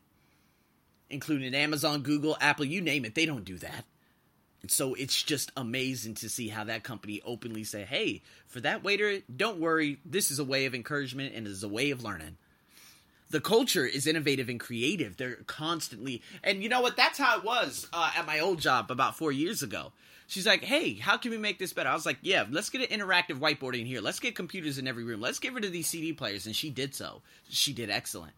Including 1.10 1.54
Amazon, 1.54 2.02
Google, 2.02 2.38
Apple, 2.42 2.66
you 2.66 2.82
name 2.82 3.06
it, 3.06 3.16
they 3.16 3.26
don't 3.26 3.46
do 3.46 3.58
that. 3.60 3.86
And 4.62 4.72
so 4.72 4.94
it's 4.94 5.22
just 5.22 5.52
amazing 5.58 6.16
to 6.16 6.30
see 6.30 6.48
how 6.48 6.64
that 6.64 6.84
company 6.84 7.22
openly 7.26 7.66
say, 7.66 7.84
"Hey, 7.84 8.22
for 8.48 8.62
that 8.62 8.84
waiter, 8.84 9.22
don't 9.36 9.60
worry, 9.60 10.00
this 10.06 10.32
is 10.32 10.40
a 10.40 10.44
way 10.44 10.66
of 10.66 10.74
encouragement 10.74 11.36
and 11.36 11.46
is 11.46 11.64
a 11.64 11.68
way 11.68 11.92
of 11.92 12.04
learning." 12.04 12.38
The 13.34 13.42
culture 13.42 13.84
is 13.84 14.06
innovative 14.06 14.48
and 14.48 14.60
creative. 14.60 15.18
They're 15.18 15.38
constantly, 15.48 16.22
and 16.44 16.62
you 16.62 16.70
know 16.70 16.82
what? 16.82 16.96
That's 16.96 17.18
how 17.18 17.40
it 17.40 17.44
was 17.44 17.88
uh, 17.92 18.12
at 18.16 18.28
my 18.28 18.40
old 18.40 18.60
job 18.60 18.92
about 18.92 19.18
four 19.18 19.32
years 19.32 19.64
ago. 19.64 19.92
She's 20.28 20.46
like, 20.46 20.64
hey, 20.64 20.94
how 20.94 21.18
can 21.18 21.32
we 21.32 21.40
make 21.40 21.58
this 21.58 21.74
better? 21.74 21.90
I 21.90 21.96
was 21.96 22.06
like, 22.06 22.20
yeah, 22.22 22.46
let's 22.52 22.70
get 22.70 22.88
an 22.90 23.00
interactive 23.00 23.40
whiteboard 23.40 23.78
in 23.78 23.88
here. 23.88 24.02
Let's 24.02 24.20
get 24.20 24.36
computers 24.36 24.78
in 24.78 24.88
every 24.88 25.04
room. 25.04 25.20
Let's 25.20 25.40
get 25.40 25.54
rid 25.54 25.66
of 25.66 25.72
these 25.72 25.88
CD 25.88 26.14
players. 26.14 26.46
And 26.46 26.56
she 26.56 26.70
did 26.70 26.94
so. 26.94 27.24
She 27.50 27.74
did 27.74 27.90
excellent. 27.90 28.34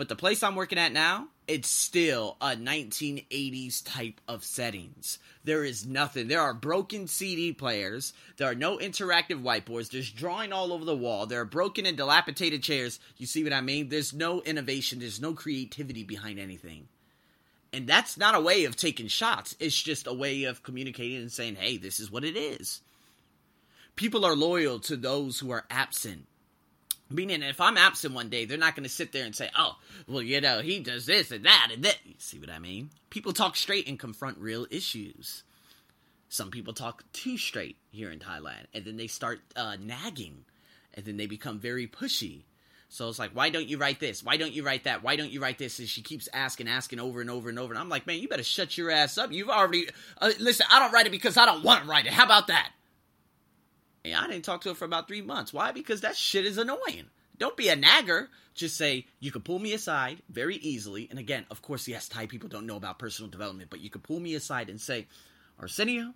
But 0.00 0.08
the 0.08 0.16
place 0.16 0.42
I'm 0.42 0.54
working 0.54 0.78
at 0.78 0.94
now, 0.94 1.28
it's 1.46 1.68
still 1.68 2.38
a 2.40 2.56
1980s 2.56 3.82
type 3.84 4.18
of 4.26 4.44
settings. 4.44 5.18
There 5.44 5.62
is 5.62 5.84
nothing. 5.84 6.26
There 6.26 6.40
are 6.40 6.54
broken 6.54 7.06
CD 7.06 7.52
players. 7.52 8.14
There 8.38 8.50
are 8.50 8.54
no 8.54 8.78
interactive 8.78 9.42
whiteboards. 9.42 9.90
There's 9.90 10.10
drawing 10.10 10.54
all 10.54 10.72
over 10.72 10.86
the 10.86 10.96
wall. 10.96 11.26
There 11.26 11.42
are 11.42 11.44
broken 11.44 11.84
and 11.84 11.98
dilapidated 11.98 12.62
chairs. 12.62 12.98
You 13.18 13.26
see 13.26 13.44
what 13.44 13.52
I 13.52 13.60
mean? 13.60 13.90
There's 13.90 14.14
no 14.14 14.40
innovation. 14.40 15.00
There's 15.00 15.20
no 15.20 15.34
creativity 15.34 16.02
behind 16.02 16.38
anything. 16.38 16.88
And 17.70 17.86
that's 17.86 18.16
not 18.16 18.34
a 18.34 18.40
way 18.40 18.64
of 18.64 18.76
taking 18.76 19.08
shots. 19.08 19.54
It's 19.60 19.82
just 19.82 20.06
a 20.06 20.14
way 20.14 20.44
of 20.44 20.62
communicating 20.62 21.18
and 21.18 21.30
saying, 21.30 21.56
hey, 21.56 21.76
this 21.76 22.00
is 22.00 22.10
what 22.10 22.24
it 22.24 22.38
is. 22.38 22.80
People 23.96 24.24
are 24.24 24.34
loyal 24.34 24.78
to 24.78 24.96
those 24.96 25.40
who 25.40 25.50
are 25.50 25.66
absent. 25.68 26.24
Meaning, 27.12 27.42
if 27.42 27.60
I'm 27.60 27.76
absent 27.76 28.14
one 28.14 28.28
day, 28.28 28.44
they're 28.44 28.56
not 28.56 28.76
going 28.76 28.84
to 28.84 28.88
sit 28.88 29.10
there 29.10 29.24
and 29.24 29.34
say, 29.34 29.50
oh, 29.58 29.76
well, 30.06 30.22
you 30.22 30.40
know, 30.40 30.60
he 30.60 30.78
does 30.78 31.06
this 31.06 31.32
and 31.32 31.44
that 31.44 31.70
and 31.72 31.82
that. 31.82 31.98
You 32.04 32.14
see 32.18 32.38
what 32.38 32.50
I 32.50 32.60
mean? 32.60 32.90
People 33.10 33.32
talk 33.32 33.56
straight 33.56 33.88
and 33.88 33.98
confront 33.98 34.38
real 34.38 34.66
issues. 34.70 35.42
Some 36.28 36.52
people 36.52 36.72
talk 36.72 37.02
too 37.12 37.36
straight 37.36 37.76
here 37.90 38.12
in 38.12 38.20
Thailand, 38.20 38.66
and 38.72 38.84
then 38.84 38.96
they 38.96 39.08
start 39.08 39.40
uh, 39.56 39.76
nagging, 39.80 40.44
and 40.94 41.04
then 41.04 41.16
they 41.16 41.26
become 41.26 41.58
very 41.58 41.88
pushy. 41.88 42.42
So 42.88 43.08
it's 43.08 43.18
like, 43.18 43.32
why 43.32 43.50
don't 43.50 43.68
you 43.68 43.78
write 43.78 43.98
this? 43.98 44.22
Why 44.22 44.36
don't 44.36 44.52
you 44.52 44.64
write 44.64 44.84
that? 44.84 45.02
Why 45.02 45.16
don't 45.16 45.30
you 45.30 45.40
write 45.40 45.58
this? 45.58 45.80
And 45.80 45.88
she 45.88 46.02
keeps 46.02 46.28
asking, 46.32 46.68
asking 46.68 47.00
over 47.00 47.20
and 47.20 47.30
over 47.30 47.48
and 47.48 47.58
over. 47.58 47.72
And 47.72 47.80
I'm 47.80 47.88
like, 47.88 48.06
man, 48.06 48.18
you 48.18 48.28
better 48.28 48.42
shut 48.44 48.76
your 48.78 48.90
ass 48.90 49.18
up. 49.18 49.32
You've 49.32 49.48
already, 49.48 49.88
uh, 50.20 50.30
listen, 50.38 50.66
I 50.70 50.78
don't 50.78 50.92
write 50.92 51.06
it 51.06 51.12
because 51.12 51.36
I 51.36 51.46
don't 51.46 51.64
want 51.64 51.84
to 51.84 51.88
write 51.88 52.06
it. 52.06 52.12
How 52.12 52.24
about 52.24 52.48
that? 52.48 52.70
And 54.04 54.14
I 54.14 54.26
didn't 54.28 54.44
talk 54.44 54.62
to 54.62 54.70
her 54.70 54.74
for 54.74 54.84
about 54.84 55.08
three 55.08 55.22
months. 55.22 55.52
Why? 55.52 55.72
Because 55.72 56.00
that 56.00 56.16
shit 56.16 56.46
is 56.46 56.58
annoying. 56.58 57.06
Don't 57.38 57.56
be 57.56 57.68
a 57.68 57.76
nagger. 57.76 58.28
Just 58.54 58.76
say, 58.76 59.06
you 59.18 59.32
can 59.32 59.42
pull 59.42 59.58
me 59.58 59.72
aside 59.72 60.22
very 60.28 60.56
easily. 60.56 61.06
And 61.10 61.18
again, 61.18 61.46
of 61.50 61.62
course, 61.62 61.88
yes, 61.88 62.08
Thai 62.08 62.26
people 62.26 62.48
don't 62.48 62.66
know 62.66 62.76
about 62.76 62.98
personal 62.98 63.30
development, 63.30 63.70
but 63.70 63.80
you 63.80 63.90
can 63.90 64.00
pull 64.00 64.20
me 64.20 64.34
aside 64.34 64.68
and 64.68 64.80
say, 64.80 65.06
Arsenio, 65.58 66.12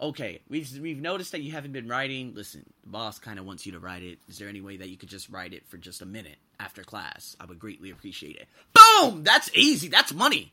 okay, 0.00 0.42
we've, 0.48 0.70
we've 0.78 1.00
noticed 1.00 1.32
that 1.32 1.42
you 1.42 1.52
haven't 1.52 1.72
been 1.72 1.88
writing. 1.88 2.34
Listen, 2.34 2.64
the 2.82 2.90
boss 2.90 3.18
kind 3.18 3.38
of 3.38 3.46
wants 3.46 3.64
you 3.64 3.72
to 3.72 3.78
write 3.78 4.02
it. 4.02 4.18
Is 4.28 4.38
there 4.38 4.48
any 4.48 4.60
way 4.60 4.76
that 4.76 4.88
you 4.88 4.96
could 4.96 5.08
just 5.08 5.30
write 5.30 5.54
it 5.54 5.66
for 5.66 5.78
just 5.78 6.02
a 6.02 6.06
minute 6.06 6.36
after 6.60 6.82
class? 6.82 7.36
I 7.40 7.46
would 7.46 7.58
greatly 7.58 7.90
appreciate 7.90 8.36
it. 8.36 8.48
Boom! 8.74 9.24
That's 9.24 9.50
easy. 9.54 9.88
That's 9.88 10.12
money. 10.12 10.52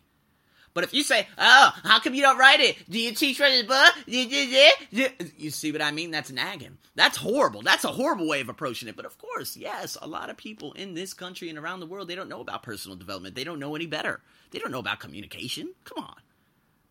But 0.74 0.84
if 0.84 0.94
you 0.94 1.04
say, 1.04 1.28
"Oh, 1.38 1.72
how 1.84 2.00
come 2.00 2.16
you 2.16 2.22
don't 2.22 2.38
write 2.38 2.60
it? 2.60 2.78
Do 2.90 3.00
you 3.00 3.14
teach 3.14 3.40
writing 3.40 3.68
book?" 3.68 3.94
You 4.08 5.52
see 5.52 5.72
what 5.72 5.82
I 5.82 5.92
mean? 5.92 6.12
That's 6.12 6.32
nagging. 6.32 6.78
That's 6.96 7.18
horrible. 7.18 7.62
That's 7.62 7.84
a 7.84 7.92
horrible 7.92 8.28
way 8.28 8.42
of 8.42 8.50
approaching 8.50 8.88
it. 8.88 8.96
But 8.96 9.06
of 9.06 9.18
course, 9.18 9.56
yes, 9.56 9.98
a 10.02 10.08
lot 10.08 10.30
of 10.30 10.38
people 10.38 10.74
in 10.74 10.94
this 10.94 11.14
country 11.14 11.50
and 11.50 11.60
around 11.60 11.80
the 11.80 11.86
world 11.86 12.08
they 12.08 12.16
don't 12.16 12.30
know 12.30 12.42
about 12.42 12.64
personal 12.64 12.98
development. 12.98 13.36
They 13.36 13.44
don't 13.44 13.60
know 13.60 13.76
any 13.76 13.86
better. 13.86 14.22
They 14.52 14.60
don't 14.60 14.72
know 14.72 14.80
about 14.80 15.00
communication. 15.00 15.74
Come 15.86 16.04
on. 16.04 16.16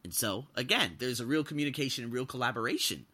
And 0.05 0.13
so, 0.13 0.47
again, 0.57 0.97
there's 0.99 1.21
a 1.21 1.27
real 1.27 1.45
communication 1.45 2.05
and 2.05 2.13
real 2.13 2.27
collaboration. 2.27 3.07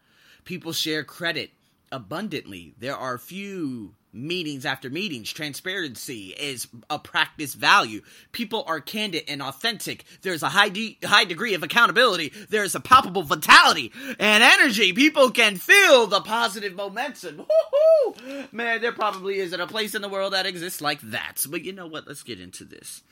People 0.44 0.72
share 0.72 1.04
credit 1.04 1.50
abundantly. 1.92 2.74
There 2.78 2.96
are 2.96 3.18
few 3.18 3.94
meetings 4.18 4.66
after 4.66 4.90
meetings. 4.90 5.32
Transparency 5.32 6.34
is 6.38 6.68
a 6.90 6.98
practice 6.98 7.54
value. 7.54 8.02
People 8.32 8.64
are 8.66 8.80
candid 8.80 9.24
and 9.28 9.40
authentic. 9.40 10.04
There's 10.22 10.42
a 10.42 10.48
high 10.48 10.68
de- 10.68 10.98
high 11.04 11.24
degree 11.24 11.54
of 11.54 11.62
accountability. 11.62 12.32
There's 12.48 12.74
a 12.74 12.80
palpable 12.80 13.22
vitality 13.22 13.92
and 14.18 14.42
energy. 14.42 14.92
People 14.92 15.30
can 15.30 15.56
feel 15.56 16.06
the 16.06 16.20
positive 16.20 16.74
momentum. 16.74 17.38
Woo-hoo! 17.38 18.44
Man, 18.52 18.80
there 18.80 18.92
probably 18.92 19.38
isn't 19.38 19.60
a 19.60 19.66
place 19.66 19.94
in 19.94 20.02
the 20.02 20.08
world 20.08 20.32
that 20.32 20.46
exists 20.46 20.80
like 20.80 21.00
that. 21.02 21.44
But 21.48 21.64
you 21.64 21.72
know 21.72 21.86
what? 21.86 22.06
Let's 22.06 22.22
get 22.22 22.40
into 22.40 22.64
this. 22.64 23.02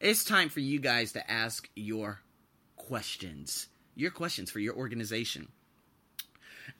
It's 0.00 0.24
time 0.24 0.48
for 0.48 0.60
you 0.60 0.80
guys 0.80 1.12
to 1.12 1.30
ask 1.30 1.68
your 1.74 2.20
questions. 2.76 3.68
Your 3.94 4.10
questions 4.10 4.50
for 4.50 4.58
your 4.58 4.74
organization. 4.74 5.48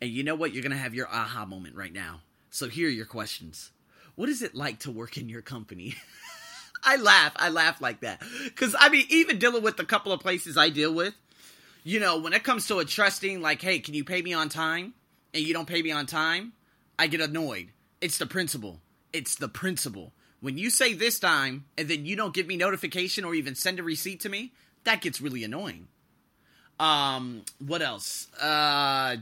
And 0.01 0.11
you 0.11 0.25
know 0.25 0.35
what? 0.35 0.53
You're 0.53 0.63
going 0.63 0.73
to 0.73 0.79
have 0.79 0.95
your 0.95 1.09
aha 1.09 1.45
moment 1.47 1.77
right 1.77 1.93
now. 1.93 2.21
So 2.53 2.69
here 2.69 2.89
are 2.89 2.91
your 2.91 3.07
questions. 3.07 3.71
What 4.15 4.29
is 4.29 4.43
it 4.43 4.55
like 4.55 4.81
to 4.81 4.91
work 4.91 5.17
in 5.17 5.31
your 5.31 5.41
company? 5.41 5.95
I 6.85 6.97
laugh. 6.97 7.33
I 7.37 7.49
laugh 7.49 7.81
like 7.81 8.01
that. 8.01 8.23
Because, 8.45 8.77
I 8.79 8.91
mean, 8.91 9.07
even 9.09 9.39
dealing 9.39 9.63
with 9.63 9.81
a 9.81 9.87
couple 9.87 10.13
of 10.13 10.21
places 10.21 10.59
I 10.59 10.69
deal 10.69 10.93
with, 10.93 11.15
you 11.83 11.99
know, 11.99 12.19
when 12.19 12.35
it 12.35 12.45
comes 12.45 12.69
to 12.69 12.79
a 12.79 12.85
trusting, 12.85 13.41
like, 13.41 13.63
hey, 13.63 13.79
can 13.79 13.95
you 13.95 14.05
pay 14.05 14.21
me 14.21 14.35
on 14.35 14.51
time? 14.51 14.93
And 15.33 15.43
you 15.43 15.55
don't 15.55 15.67
pay 15.67 15.81
me 15.81 15.93
on 15.93 16.05
time, 16.05 16.53
I 16.99 17.07
get 17.07 17.23
annoyed. 17.23 17.69
It's 18.03 18.19
the 18.19 18.27
principle. 18.27 18.81
It's 19.15 19.37
the 19.37 19.49
principle. 19.49 20.13
When 20.41 20.59
you 20.59 20.69
say 20.69 20.93
this 20.93 21.19
time 21.19 21.65
and 21.79 21.89
then 21.89 22.05
you 22.05 22.17
don't 22.17 22.35
give 22.35 22.47
me 22.47 22.59
notification 22.59 23.25
or 23.25 23.35
even 23.35 23.55
send 23.55 23.81
a 23.81 23.83
receipt 23.83 24.21
to 24.21 24.29
me, 24.29 24.53
that 24.85 25.01
gets 25.01 25.23
really 25.23 25.43
annoying. 25.43 25.89
Um, 26.79 27.45
what 27.65 27.81
else? 27.81 28.31
Uh, 28.39 29.17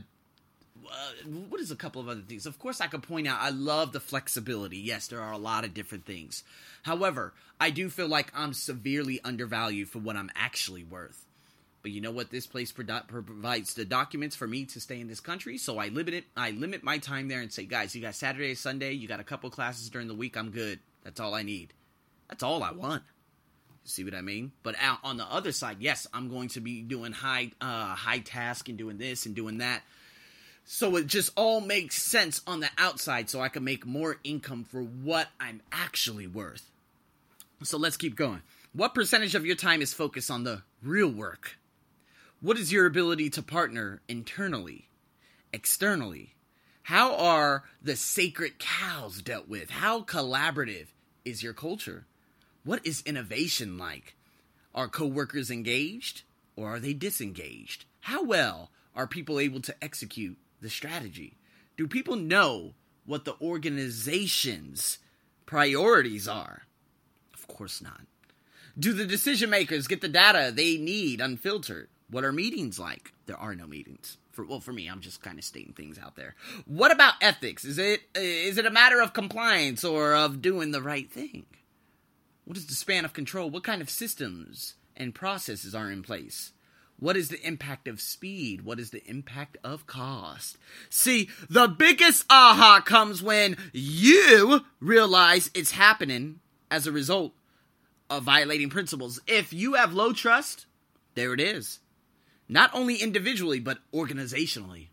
uh, 0.89 1.29
what 1.49 1.61
is 1.61 1.71
a 1.71 1.75
couple 1.75 2.01
of 2.01 2.07
other 2.07 2.21
things? 2.21 2.45
Of 2.45 2.59
course, 2.59 2.81
I 2.81 2.87
could 2.87 3.03
point 3.03 3.27
out 3.27 3.39
I 3.41 3.49
love 3.49 3.91
the 3.91 3.99
flexibility. 3.99 4.77
Yes, 4.77 5.07
there 5.07 5.21
are 5.21 5.33
a 5.33 5.37
lot 5.37 5.63
of 5.63 5.73
different 5.73 6.05
things. 6.05 6.43
However, 6.83 7.33
I 7.59 7.69
do 7.69 7.89
feel 7.89 8.07
like 8.07 8.31
I'm 8.35 8.53
severely 8.53 9.19
undervalued 9.23 9.89
for 9.89 9.99
what 9.99 10.15
I'm 10.15 10.31
actually 10.35 10.83
worth. 10.83 11.25
But 11.81 11.91
you 11.91 12.01
know 12.01 12.11
what? 12.11 12.29
This 12.29 12.45
place 12.45 12.71
provides 12.71 13.73
the 13.73 13.85
documents 13.85 14.35
for 14.35 14.47
me 14.47 14.65
to 14.65 14.79
stay 14.79 14.99
in 14.99 15.07
this 15.07 15.19
country, 15.19 15.57
so 15.57 15.79
I 15.79 15.87
limit 15.87 16.13
it. 16.13 16.25
I 16.37 16.51
limit 16.51 16.83
my 16.83 16.99
time 16.99 17.27
there 17.27 17.41
and 17.41 17.51
say, 17.51 17.65
guys, 17.65 17.95
you 17.95 18.01
got 18.01 18.13
Saturday, 18.13 18.53
Sunday, 18.53 18.91
you 18.91 19.07
got 19.07 19.19
a 19.19 19.23
couple 19.23 19.49
classes 19.49 19.89
during 19.89 20.07
the 20.07 20.13
week. 20.13 20.37
I'm 20.37 20.51
good. 20.51 20.79
That's 21.03 21.19
all 21.19 21.33
I 21.33 21.41
need. 21.41 21.73
That's 22.29 22.43
all 22.43 22.61
I 22.61 22.71
want. 22.71 23.03
See 23.83 24.03
what 24.03 24.13
I 24.13 24.21
mean? 24.21 24.51
But 24.61 24.75
on 25.03 25.17
the 25.17 25.25
other 25.25 25.51
side, 25.51 25.77
yes, 25.79 26.05
I'm 26.13 26.29
going 26.29 26.49
to 26.49 26.59
be 26.59 26.83
doing 26.83 27.13
high 27.13 27.51
uh, 27.59 27.95
high 27.95 28.19
task 28.19 28.69
and 28.69 28.77
doing 28.77 28.97
this 28.97 29.25
and 29.25 29.35
doing 29.35 29.57
that. 29.57 29.81
So 30.63 30.95
it 30.95 31.07
just 31.07 31.31
all 31.35 31.61
makes 31.61 32.01
sense 32.01 32.41
on 32.47 32.59
the 32.59 32.69
outside 32.77 33.29
so 33.29 33.41
I 33.41 33.49
can 33.49 33.63
make 33.63 33.85
more 33.85 34.17
income 34.23 34.63
for 34.63 34.81
what 34.81 35.27
I'm 35.39 35.61
actually 35.71 36.27
worth. 36.27 36.69
So 37.63 37.77
let's 37.77 37.97
keep 37.97 38.15
going. 38.15 38.41
What 38.73 38.95
percentage 38.95 39.35
of 39.35 39.45
your 39.45 39.55
time 39.55 39.81
is 39.81 39.93
focused 39.93 40.31
on 40.31 40.43
the 40.43 40.63
real 40.81 41.09
work? 41.11 41.57
What 42.39 42.57
is 42.57 42.71
your 42.71 42.85
ability 42.85 43.29
to 43.31 43.43
partner 43.43 44.01
internally, 44.07 44.87
externally? 45.53 46.35
How 46.83 47.15
are 47.15 47.63
the 47.81 47.95
sacred 47.95 48.57
cows 48.57 49.21
dealt 49.21 49.47
with? 49.47 49.69
How 49.69 50.01
collaborative 50.01 50.87
is 51.23 51.43
your 51.43 51.53
culture? 51.53 52.05
What 52.63 52.85
is 52.85 53.03
innovation 53.05 53.77
like? 53.77 54.15
Are 54.73 54.87
coworkers 54.87 55.51
engaged 55.51 56.23
or 56.55 56.75
are 56.75 56.79
they 56.79 56.93
disengaged? 56.93 57.85
How 58.01 58.23
well 58.23 58.71
are 58.95 59.05
people 59.05 59.39
able 59.39 59.61
to 59.61 59.83
execute 59.83 60.37
the 60.61 60.69
strategy? 60.69 61.37
Do 61.77 61.87
people 61.87 62.15
know 62.15 62.73
what 63.05 63.25
the 63.25 63.35
organization's 63.41 64.99
priorities 65.45 66.27
are? 66.27 66.63
Of 67.33 67.47
course 67.47 67.81
not. 67.81 68.01
Do 68.77 68.93
the 68.93 69.05
decision 69.05 69.49
makers 69.49 69.87
get 69.87 70.01
the 70.01 70.07
data 70.07 70.51
they 70.53 70.77
need 70.77 71.19
unfiltered? 71.19 71.89
What 72.09 72.23
are 72.23 72.31
meetings 72.31 72.79
like? 72.79 73.13
There 73.25 73.37
are 73.37 73.55
no 73.55 73.67
meetings. 73.67 74.17
For 74.31 74.45
well, 74.45 74.59
for 74.59 74.71
me, 74.71 74.87
I'm 74.87 75.01
just 75.01 75.21
kind 75.21 75.37
of 75.37 75.43
stating 75.43 75.73
things 75.73 75.99
out 75.99 76.15
there. 76.15 76.35
What 76.65 76.91
about 76.91 77.15
ethics? 77.21 77.65
Is 77.65 77.77
it 77.77 78.01
is 78.15 78.57
it 78.57 78.65
a 78.65 78.71
matter 78.71 79.01
of 79.01 79.13
compliance 79.13 79.83
or 79.83 80.15
of 80.15 80.41
doing 80.41 80.71
the 80.71 80.81
right 80.81 81.11
thing? 81.11 81.45
What 82.45 82.57
is 82.57 82.65
the 82.65 82.73
span 82.73 83.05
of 83.05 83.13
control? 83.13 83.49
What 83.49 83.63
kind 83.63 83.81
of 83.81 83.89
systems 83.89 84.75
and 84.95 85.15
processes 85.15 85.75
are 85.75 85.91
in 85.91 86.01
place? 86.01 86.51
What 87.01 87.17
is 87.17 87.29
the 87.29 87.41
impact 87.41 87.87
of 87.87 87.99
speed? 87.99 88.61
What 88.61 88.79
is 88.79 88.91
the 88.91 89.03
impact 89.09 89.57
of 89.63 89.87
cost? 89.87 90.59
See, 90.91 91.29
the 91.49 91.67
biggest 91.67 92.25
aha 92.29 92.83
comes 92.85 93.23
when 93.23 93.57
you 93.73 94.61
realize 94.79 95.49
it's 95.55 95.71
happening 95.71 96.41
as 96.69 96.85
a 96.85 96.91
result 96.91 97.33
of 98.07 98.21
violating 98.21 98.69
principles. 98.69 99.19
If 99.25 99.51
you 99.51 99.73
have 99.73 99.95
low 99.95 100.13
trust, 100.13 100.67
there 101.15 101.33
it 101.33 101.39
is. 101.39 101.79
Not 102.47 102.69
only 102.75 102.97
individually, 102.97 103.59
but 103.59 103.79
organizationally. 103.91 104.89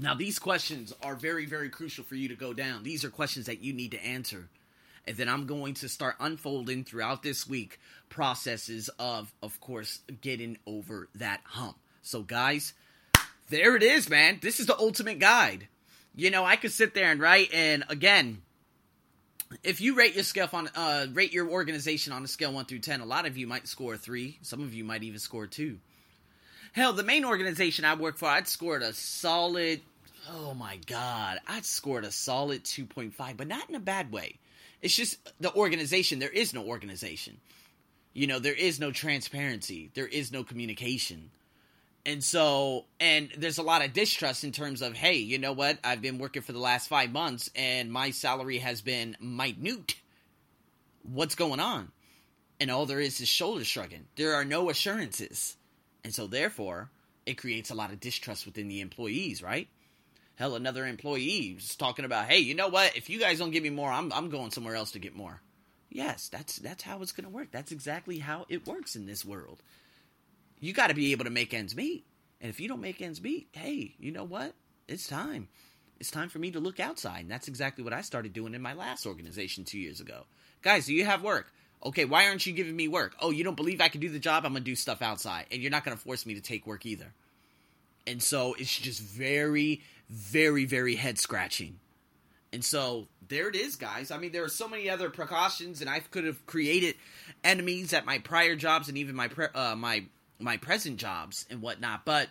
Now, 0.00 0.14
these 0.14 0.38
questions 0.38 0.94
are 1.02 1.14
very, 1.14 1.44
very 1.44 1.68
crucial 1.68 2.04
for 2.04 2.14
you 2.14 2.28
to 2.28 2.36
go 2.36 2.54
down. 2.54 2.84
These 2.84 3.04
are 3.04 3.10
questions 3.10 3.44
that 3.46 3.60
you 3.60 3.74
need 3.74 3.90
to 3.90 4.02
answer 4.02 4.48
and 5.06 5.16
then 5.16 5.28
I'm 5.28 5.46
going 5.46 5.74
to 5.74 5.88
start 5.88 6.16
unfolding 6.18 6.84
throughout 6.84 7.22
this 7.22 7.48
week 7.48 7.78
processes 8.08 8.90
of, 8.98 9.32
of 9.42 9.60
course, 9.60 10.00
getting 10.20 10.58
over 10.66 11.08
that 11.16 11.40
hump. 11.44 11.76
So, 12.02 12.22
guys, 12.22 12.72
there 13.48 13.76
it 13.76 13.82
is, 13.82 14.08
man. 14.08 14.38
This 14.42 14.60
is 14.60 14.66
the 14.66 14.78
ultimate 14.78 15.18
guide. 15.18 15.68
You 16.14 16.30
know, 16.30 16.44
I 16.44 16.56
could 16.56 16.72
sit 16.72 16.94
there 16.94 17.10
and 17.10 17.20
write, 17.20 17.52
and 17.52 17.84
again, 17.88 18.42
if 19.62 19.80
you 19.80 19.94
rate 19.94 20.14
your 20.14 20.24
scale 20.24 20.48
on 20.52 20.68
uh, 20.74 21.06
rate 21.12 21.32
your 21.32 21.48
organization 21.48 22.12
on 22.12 22.24
a 22.24 22.28
scale 22.28 22.52
one 22.52 22.64
through 22.64 22.80
ten, 22.80 23.00
a 23.00 23.04
lot 23.04 23.26
of 23.26 23.36
you 23.36 23.46
might 23.46 23.68
score 23.68 23.96
three. 23.96 24.38
Some 24.42 24.62
of 24.62 24.74
you 24.74 24.82
might 24.82 25.02
even 25.02 25.18
score 25.18 25.46
two. 25.46 25.78
Hell, 26.72 26.92
the 26.92 27.04
main 27.04 27.24
organization 27.24 27.84
I 27.84 27.94
work 27.94 28.18
for, 28.18 28.28
I'd 28.28 28.48
scored 28.48 28.82
a 28.82 28.92
solid. 28.92 29.82
Oh 30.32 30.54
my 30.54 30.78
god, 30.86 31.38
I'd 31.46 31.64
scored 31.64 32.04
a 32.04 32.10
solid 32.10 32.64
two 32.64 32.86
point 32.86 33.14
five, 33.14 33.36
but 33.36 33.46
not 33.46 33.68
in 33.68 33.76
a 33.76 33.80
bad 33.80 34.10
way 34.10 34.38
It's 34.82 34.96
just 34.96 35.18
the 35.40 35.52
organization. 35.54 36.18
There 36.18 36.28
is 36.28 36.54
no 36.54 36.64
organization. 36.64 37.38
You 38.12 38.26
know, 38.26 38.38
there 38.38 38.54
is 38.54 38.80
no 38.80 38.92
transparency. 38.92 39.90
There 39.94 40.06
is 40.06 40.32
no 40.32 40.44
communication. 40.44 41.30
And 42.06 42.22
so, 42.22 42.84
and 43.00 43.30
there's 43.36 43.58
a 43.58 43.64
lot 43.64 43.84
of 43.84 43.92
distrust 43.92 44.44
in 44.44 44.52
terms 44.52 44.80
of, 44.80 44.94
hey, 44.94 45.16
you 45.16 45.38
know 45.38 45.52
what? 45.52 45.78
I've 45.82 46.00
been 46.00 46.18
working 46.18 46.42
for 46.42 46.52
the 46.52 46.60
last 46.60 46.88
five 46.88 47.10
months 47.10 47.50
and 47.56 47.90
my 47.90 48.10
salary 48.10 48.58
has 48.58 48.80
been 48.80 49.16
minute. 49.20 49.96
What's 51.02 51.34
going 51.34 51.60
on? 51.60 51.90
And 52.60 52.70
all 52.70 52.86
there 52.86 53.00
is 53.00 53.20
is 53.20 53.28
shoulder 53.28 53.64
shrugging. 53.64 54.06
There 54.14 54.34
are 54.34 54.44
no 54.44 54.70
assurances. 54.70 55.56
And 56.04 56.14
so, 56.14 56.28
therefore, 56.28 56.90
it 57.26 57.38
creates 57.38 57.70
a 57.70 57.74
lot 57.74 57.92
of 57.92 57.98
distrust 57.98 58.46
within 58.46 58.68
the 58.68 58.80
employees, 58.80 59.42
right? 59.42 59.68
Hell, 60.36 60.54
another 60.54 60.86
employee 60.86 61.56
is 61.58 61.76
talking 61.76 62.04
about, 62.04 62.26
hey, 62.26 62.38
you 62.38 62.54
know 62.54 62.68
what? 62.68 62.96
If 62.96 63.08
you 63.08 63.18
guys 63.18 63.38
don't 63.38 63.50
give 63.50 63.62
me 63.62 63.70
more, 63.70 63.90
I'm, 63.90 64.12
I'm 64.12 64.28
going 64.28 64.50
somewhere 64.50 64.74
else 64.74 64.92
to 64.92 64.98
get 64.98 65.16
more. 65.16 65.40
Yes, 65.90 66.28
that's 66.28 66.58
that's 66.58 66.82
how 66.82 67.00
it's 67.00 67.12
going 67.12 67.24
to 67.24 67.30
work. 67.30 67.48
That's 67.50 67.72
exactly 67.72 68.18
how 68.18 68.44
it 68.50 68.66
works 68.66 68.96
in 68.96 69.06
this 69.06 69.24
world. 69.24 69.62
You 70.60 70.74
got 70.74 70.88
to 70.88 70.94
be 70.94 71.12
able 71.12 71.24
to 71.24 71.30
make 71.30 71.54
ends 71.54 71.74
meet. 71.74 72.04
And 72.40 72.50
if 72.50 72.60
you 72.60 72.68
don't 72.68 72.82
make 72.82 73.00
ends 73.00 73.22
meet, 73.22 73.48
hey, 73.52 73.94
you 73.98 74.12
know 74.12 74.24
what? 74.24 74.52
It's 74.88 75.08
time. 75.08 75.48
It's 75.98 76.10
time 76.10 76.28
for 76.28 76.38
me 76.38 76.50
to 76.50 76.60
look 76.60 76.80
outside. 76.80 77.20
And 77.20 77.30
that's 77.30 77.48
exactly 77.48 77.82
what 77.82 77.94
I 77.94 78.02
started 78.02 78.34
doing 78.34 78.54
in 78.54 78.60
my 78.60 78.74
last 78.74 79.06
organization 79.06 79.64
two 79.64 79.78
years 79.78 80.00
ago. 80.00 80.24
Guys, 80.60 80.86
do 80.86 80.92
you 80.92 81.06
have 81.06 81.22
work? 81.22 81.50
Okay, 81.84 82.04
why 82.04 82.28
aren't 82.28 82.44
you 82.44 82.52
giving 82.52 82.76
me 82.76 82.88
work? 82.88 83.14
Oh, 83.20 83.30
you 83.30 83.44
don't 83.44 83.56
believe 83.56 83.80
I 83.80 83.88
can 83.88 84.00
do 84.02 84.10
the 84.10 84.18
job? 84.18 84.44
I'm 84.44 84.52
going 84.52 84.64
to 84.64 84.70
do 84.70 84.76
stuff 84.76 85.00
outside. 85.00 85.46
And 85.50 85.62
you're 85.62 85.70
not 85.70 85.84
going 85.84 85.96
to 85.96 86.02
force 86.02 86.26
me 86.26 86.34
to 86.34 86.42
take 86.42 86.66
work 86.66 86.84
either. 86.84 87.14
And 88.06 88.22
so 88.22 88.54
it's 88.54 88.78
just 88.78 89.00
very, 89.00 89.82
very, 90.08 90.64
very 90.64 90.94
head 90.94 91.18
scratching. 91.18 91.78
And 92.52 92.64
so 92.64 93.08
there 93.28 93.48
it 93.48 93.56
is, 93.56 93.76
guys. 93.76 94.10
I 94.10 94.18
mean, 94.18 94.32
there 94.32 94.44
are 94.44 94.48
so 94.48 94.68
many 94.68 94.88
other 94.88 95.10
precautions, 95.10 95.80
and 95.80 95.90
I 95.90 96.00
could 96.00 96.24
have 96.24 96.46
created 96.46 96.94
enemies 97.42 97.92
at 97.92 98.06
my 98.06 98.18
prior 98.18 98.56
jobs 98.56 98.88
and 98.88 98.96
even 98.96 99.14
my 99.16 99.28
pre- 99.28 99.48
uh, 99.54 99.76
my 99.76 100.04
my 100.38 100.56
present 100.56 100.98
jobs 100.98 101.46
and 101.50 101.60
whatnot. 101.60 102.04
But 102.04 102.28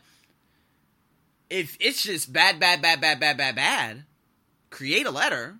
if 1.49 1.77
it's 1.79 2.03
just 2.03 2.31
bad, 2.31 2.59
bad, 2.59 2.81
bad, 2.81 3.01
bad, 3.01 3.19
bad, 3.19 3.37
bad, 3.37 3.55
bad, 3.55 4.03
create 4.69 5.05
a 5.05 5.11
letter 5.11 5.55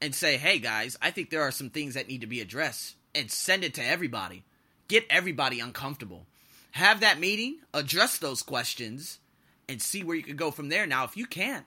and 0.00 0.14
say, 0.14 0.36
hey 0.36 0.58
guys, 0.58 0.96
I 1.02 1.10
think 1.10 1.30
there 1.30 1.42
are 1.42 1.50
some 1.50 1.70
things 1.70 1.94
that 1.94 2.08
need 2.08 2.20
to 2.22 2.26
be 2.26 2.40
addressed 2.40 2.96
and 3.14 3.30
send 3.30 3.64
it 3.64 3.74
to 3.74 3.84
everybody. 3.84 4.44
Get 4.88 5.06
everybody 5.10 5.60
uncomfortable. 5.60 6.26
Have 6.72 7.00
that 7.00 7.18
meeting, 7.18 7.58
address 7.74 8.18
those 8.18 8.42
questions, 8.42 9.18
and 9.68 9.80
see 9.80 10.02
where 10.04 10.16
you 10.16 10.22
can 10.22 10.36
go 10.36 10.50
from 10.50 10.68
there. 10.68 10.86
Now, 10.86 11.04
if 11.04 11.16
you 11.16 11.26
can't, 11.26 11.66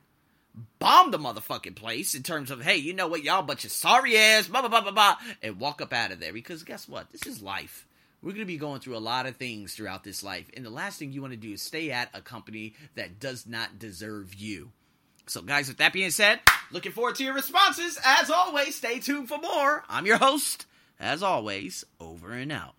bomb 0.80 1.12
the 1.12 1.20
motherfucking 1.20 1.76
place 1.76 2.16
in 2.16 2.24
terms 2.24 2.52
of, 2.52 2.62
hey, 2.62 2.78
you 2.78 2.94
know 2.94 3.08
what, 3.08 3.24
y'all 3.24 3.44
bunch 3.44 3.66
of 3.66 3.72
sorry 3.72 4.18
ass, 4.18 4.48
blah, 4.48 4.62
blah, 4.62 4.70
blah, 4.70 4.82
blah, 4.82 4.92
blah, 4.92 5.18
and 5.42 5.60
walk 5.60 5.82
up 5.82 5.94
out 5.94 6.12
of 6.12 6.20
there. 6.20 6.34
Because 6.34 6.64
guess 6.64 6.88
what? 6.88 7.12
This 7.12 7.26
is 7.26 7.42
life. 7.42 7.88
We're 8.22 8.32
going 8.32 8.42
to 8.42 8.46
be 8.46 8.58
going 8.58 8.82
through 8.82 8.98
a 8.98 9.00
lot 9.00 9.26
of 9.26 9.38
things 9.38 9.74
throughout 9.74 10.04
this 10.04 10.24
life. 10.24 10.50
And 10.56 10.64
the 10.64 10.70
last 10.70 11.00
thing 11.00 11.12
you 11.12 11.22
want 11.22 11.34
to 11.34 11.38
do 11.38 11.54
is 11.54 11.62
stay 11.62 11.90
at 11.92 12.10
a 12.14 12.22
company 12.22 12.76
that 12.96 13.20
does 13.20 13.48
not 13.48 13.80
deserve 13.80 14.36
you. 14.36 14.72
So, 15.26 15.42
guys, 15.42 15.68
with 15.68 15.78
that 15.78 15.94
being 15.94 16.12
said, 16.12 16.40
looking 16.72 16.92
forward 16.92 17.16
to 17.16 17.24
your 17.24 17.34
responses. 17.34 17.98
As 18.04 18.30
always, 18.30 18.76
stay 18.76 19.00
tuned 19.00 19.28
for 19.28 19.40
more. 19.40 19.84
I'm 19.90 20.06
your 20.06 20.18
host, 20.18 20.66
as 21.00 21.24
always, 21.24 21.84
over 22.00 22.32
and 22.34 22.52
out. 22.52 22.70